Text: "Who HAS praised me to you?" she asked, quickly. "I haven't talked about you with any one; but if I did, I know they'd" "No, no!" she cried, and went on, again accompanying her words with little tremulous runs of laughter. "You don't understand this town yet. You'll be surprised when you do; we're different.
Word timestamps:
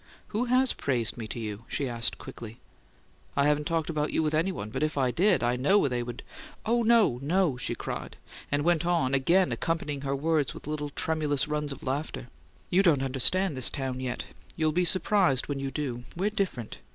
"Who 0.29 0.45
HAS 0.45 0.73
praised 0.73 1.15
me 1.15 1.27
to 1.27 1.39
you?" 1.39 1.63
she 1.67 1.87
asked, 1.87 2.17
quickly. 2.17 2.57
"I 3.35 3.45
haven't 3.47 3.65
talked 3.67 3.87
about 3.87 4.11
you 4.11 4.23
with 4.23 4.33
any 4.33 4.51
one; 4.51 4.71
but 4.71 4.81
if 4.81 4.97
I 4.97 5.11
did, 5.11 5.43
I 5.43 5.55
know 5.57 5.87
they'd" 5.87 6.23
"No, 6.67 7.19
no!" 7.21 7.55
she 7.57 7.75
cried, 7.75 8.17
and 8.51 8.63
went 8.63 8.83
on, 8.83 9.13
again 9.13 9.51
accompanying 9.51 10.01
her 10.01 10.15
words 10.15 10.55
with 10.55 10.65
little 10.65 10.89
tremulous 10.89 11.47
runs 11.47 11.71
of 11.71 11.83
laughter. 11.83 12.29
"You 12.71 12.81
don't 12.81 13.03
understand 13.03 13.55
this 13.55 13.69
town 13.69 13.99
yet. 13.99 14.23
You'll 14.55 14.71
be 14.71 14.85
surprised 14.85 15.47
when 15.47 15.59
you 15.59 15.69
do; 15.69 16.03
we're 16.17 16.31
different. 16.31 16.79